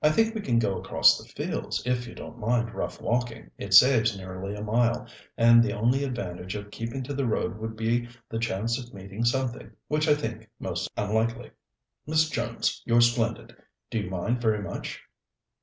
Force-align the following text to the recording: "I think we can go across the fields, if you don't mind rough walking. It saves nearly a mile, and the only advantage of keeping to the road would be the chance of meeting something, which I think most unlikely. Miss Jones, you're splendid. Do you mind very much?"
"I 0.00 0.08
think 0.10 0.34
we 0.34 0.40
can 0.40 0.58
go 0.58 0.78
across 0.78 1.18
the 1.18 1.28
fields, 1.28 1.82
if 1.84 2.06
you 2.06 2.14
don't 2.14 2.38
mind 2.38 2.72
rough 2.74 2.98
walking. 2.98 3.50
It 3.58 3.74
saves 3.74 4.16
nearly 4.16 4.54
a 4.54 4.62
mile, 4.62 5.06
and 5.36 5.62
the 5.62 5.74
only 5.74 6.02
advantage 6.02 6.54
of 6.56 6.70
keeping 6.70 7.02
to 7.02 7.12
the 7.12 7.26
road 7.26 7.58
would 7.58 7.76
be 7.76 8.08
the 8.30 8.38
chance 8.38 8.78
of 8.82 8.94
meeting 8.94 9.22
something, 9.26 9.72
which 9.86 10.08
I 10.08 10.14
think 10.14 10.48
most 10.58 10.90
unlikely. 10.96 11.50
Miss 12.06 12.30
Jones, 12.30 12.80
you're 12.86 13.02
splendid. 13.02 13.54
Do 13.90 13.98
you 14.00 14.08
mind 14.08 14.40
very 14.40 14.62
much?" 14.62 15.02